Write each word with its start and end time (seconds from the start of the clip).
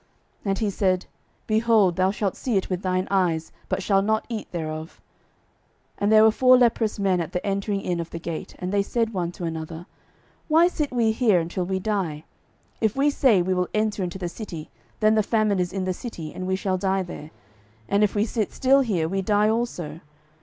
And 0.43 0.57
he 0.57 0.71
said, 0.71 1.05
Behold, 1.45 1.95
thou 1.95 2.09
shalt 2.09 2.35
see 2.35 2.57
it 2.57 2.71
with 2.71 2.81
thine 2.81 3.07
eyes, 3.11 3.51
but 3.69 3.83
shalt 3.83 4.03
not 4.03 4.25
eat 4.29 4.51
thereof. 4.51 4.99
12:007:003 5.97 5.97
And 5.99 6.11
there 6.11 6.23
were 6.23 6.31
four 6.31 6.57
leprous 6.57 6.97
men 6.97 7.21
at 7.21 7.33
the 7.33 7.45
entering 7.45 7.81
in 7.81 7.99
of 7.99 8.09
the 8.09 8.17
gate: 8.17 8.55
and 8.57 8.71
they 8.73 8.81
said 8.81 9.13
one 9.13 9.31
to 9.33 9.43
another, 9.43 9.85
Why 10.47 10.67
sit 10.69 10.91
we 10.91 11.11
here 11.11 11.39
until 11.39 11.65
we 11.67 11.77
die? 11.77 12.23
12:007:004 12.79 12.79
If 12.81 12.95
we 12.95 13.09
say, 13.11 13.41
We 13.43 13.53
will 13.53 13.69
enter 13.75 14.01
into 14.01 14.17
the 14.17 14.27
city, 14.27 14.71
then 15.01 15.13
the 15.13 15.21
famine 15.21 15.59
is 15.59 15.71
in 15.71 15.83
the 15.85 15.93
city, 15.93 16.33
and 16.33 16.47
we 16.47 16.55
shall 16.55 16.79
die 16.79 17.03
there: 17.03 17.29
and 17.87 18.03
if 18.03 18.15
we 18.15 18.25
sit 18.25 18.51
still 18.51 18.79
here, 18.79 19.07
we 19.07 19.21
die 19.21 19.49
also. 19.49 19.99